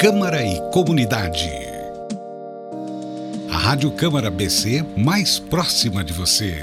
[0.00, 1.50] Câmara e Comunidade.
[3.52, 6.54] A Rádio Câmara BC mais próxima de você.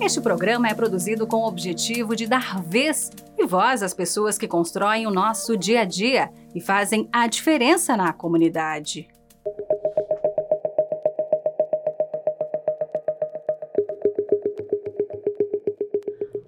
[0.00, 4.46] Este programa é produzido com o objetivo de dar vez e voz às pessoas que
[4.46, 9.08] constroem o nosso dia a dia e fazem a diferença na comunidade.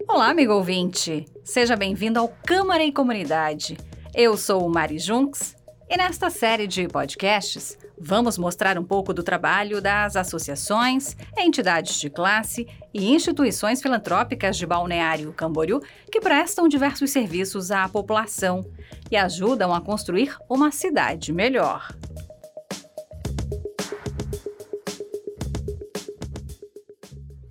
[0.09, 1.25] Olá, amigo ouvinte!
[1.43, 3.77] Seja bem-vindo ao Câmara e Comunidade
[4.15, 5.57] eu sou Mari Junks
[5.89, 12.11] e nesta série de podcasts vamos mostrar um pouco do trabalho das associações, entidades de
[12.11, 15.81] classe e instituições filantrópicas de Balneário Camboriú
[16.11, 18.65] que prestam diversos serviços à população
[19.11, 21.95] e ajudam a construir uma cidade melhor.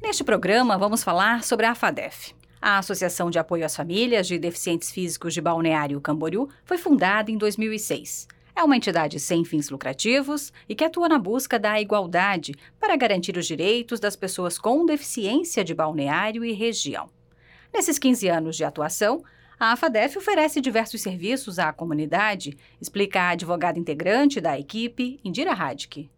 [0.01, 4.91] Neste programa, vamos falar sobre a FADEF, a Associação de Apoio às Famílias de Deficientes
[4.91, 8.27] Físicos de Balneário Camboriú foi fundada em 2006.
[8.55, 13.37] É uma entidade sem fins lucrativos e que atua na busca da igualdade para garantir
[13.37, 17.09] os direitos das pessoas com deficiência de balneário e região.
[17.73, 19.23] Nesses 15 anos de atuação,
[19.57, 26.09] a AFADEF oferece diversos serviços à comunidade, explica a advogada integrante da equipe, Indira Radke.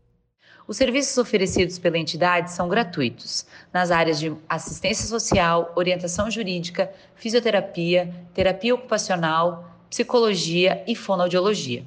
[0.72, 8.10] Os serviços oferecidos pela entidade são gratuitos, nas áreas de assistência social, orientação jurídica, fisioterapia,
[8.34, 11.84] terapia ocupacional, psicologia e fonoaudiologia.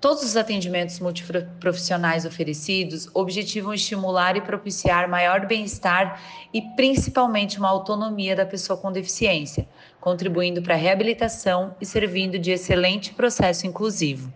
[0.00, 6.22] Todos os atendimentos multiprofissionais oferecidos objetivam estimular e propiciar maior bem-estar
[6.54, 9.68] e principalmente uma autonomia da pessoa com deficiência,
[10.00, 14.32] contribuindo para a reabilitação e servindo de excelente processo inclusivo.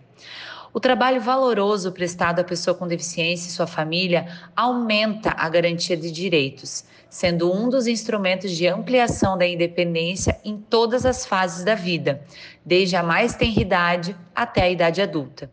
[0.77, 6.11] O trabalho valoroso prestado à pessoa com deficiência e sua família aumenta a garantia de
[6.11, 12.23] direitos, sendo um dos instrumentos de ampliação da independência em todas as fases da vida,
[12.63, 15.51] desde a mais tenra idade até a idade adulta.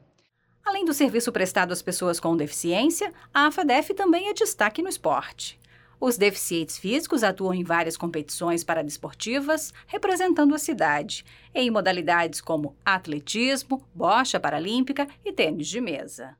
[0.62, 5.58] Além do serviço prestado às pessoas com deficiência, a AFADEF também é destaque no esporte.
[6.06, 13.82] Os deficientes físicos atuam em várias competições paradesportivas, representando a cidade, em modalidades como atletismo,
[13.94, 16.36] bocha paralímpica e tênis de mesa.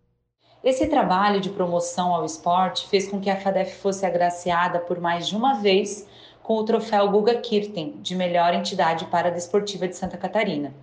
[0.62, 5.26] Esse trabalho de promoção ao esporte fez com que a FADEF fosse agraciada por mais
[5.26, 6.06] de uma vez
[6.42, 10.74] com o troféu Guga Kirten, de melhor entidade paradesportiva de Santa Catarina.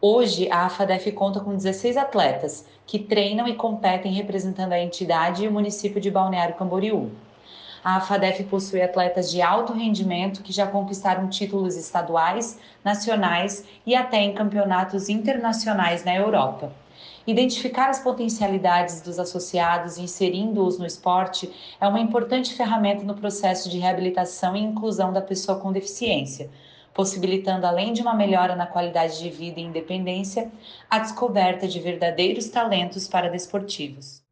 [0.00, 5.48] Hoje, a AFADEF conta com 16 atletas que treinam e competem representando a entidade e
[5.48, 7.12] o município de Balneário Camboriú.
[7.84, 14.22] A FADEF possui atletas de alto rendimento que já conquistaram títulos estaduais, nacionais e até
[14.22, 16.72] em campeonatos internacionais na Europa.
[17.26, 23.68] Identificar as potencialidades dos associados e inserindo-os no esporte é uma importante ferramenta no processo
[23.68, 26.48] de reabilitação e inclusão da pessoa com deficiência,
[26.94, 30.50] possibilitando, além de uma melhora na qualidade de vida e independência,
[30.88, 34.23] a descoberta de verdadeiros talentos para desportivos.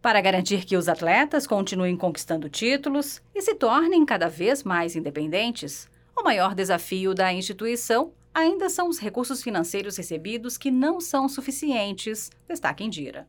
[0.00, 5.88] Para garantir que os atletas continuem conquistando títulos e se tornem cada vez mais independentes,
[6.16, 12.30] o maior desafio da instituição ainda são os recursos financeiros recebidos que não são suficientes,
[12.46, 13.26] destaca Indira.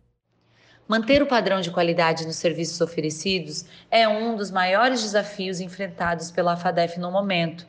[0.88, 6.57] Manter o padrão de qualidade nos serviços oferecidos é um dos maiores desafios enfrentados pela
[6.57, 7.66] FADEF no momento,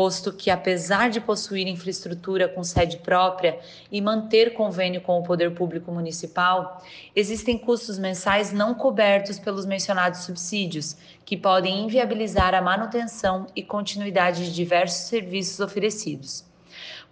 [0.00, 3.58] posto que, apesar de possuir infraestrutura com sede própria
[3.92, 6.82] e manter convênio com o Poder Público Municipal,
[7.14, 14.46] existem custos mensais não cobertos pelos mencionados subsídios, que podem inviabilizar a manutenção e continuidade
[14.46, 16.46] de diversos serviços oferecidos.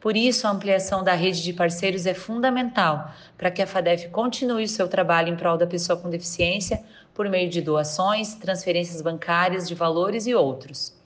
[0.00, 4.64] Por isso, a ampliação da rede de parceiros é fundamental para que a FADEF continue
[4.64, 6.82] o seu trabalho em prol da pessoa com deficiência
[7.12, 10.96] por meio de doações, transferências bancárias de valores e outros.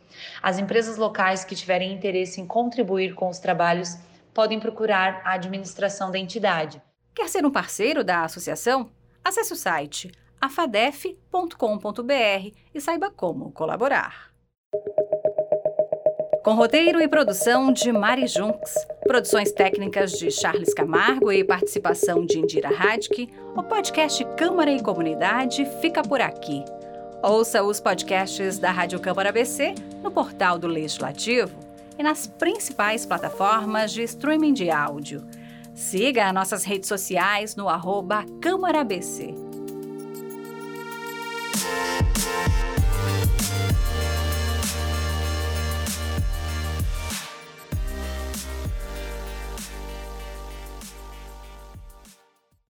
[0.43, 3.97] As empresas locais que tiverem interesse em contribuir com os trabalhos
[4.35, 6.81] podem procurar a administração da entidade.
[7.15, 8.91] Quer ser um parceiro da associação?
[9.25, 11.55] Acesse o site afadef.com.br
[12.75, 14.33] e saiba como colaborar.
[16.43, 18.75] Com roteiro e produção de Mari Junks,
[19.05, 25.65] produções técnicas de Charles Camargo e participação de Indira Radke, o podcast Câmara e Comunidade
[25.81, 26.65] fica por aqui.
[27.23, 31.57] Ouça os podcasts da Rádio Câmara ABC no portal do Legislativo
[31.97, 35.25] e nas principais plataformas de streaming de áudio.
[35.73, 39.42] Siga nossas redes sociais no arroba Câmara ABC.